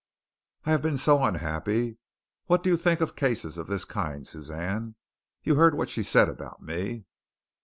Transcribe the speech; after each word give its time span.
I 0.65 0.71
have 0.71 0.81
been 0.81 0.97
so 0.97 1.23
unhappy. 1.23 1.99
What 2.47 2.63
do 2.63 2.71
you 2.71 2.75
think 2.75 3.01
of 3.01 3.15
cases 3.15 3.59
of 3.59 3.67
this 3.67 3.85
kind, 3.85 4.27
Suzanne? 4.27 4.95
You 5.43 5.53
heard 5.57 5.75
what 5.75 5.91
she 5.91 6.01
said 6.01 6.27
about 6.27 6.59
me." 6.59 7.05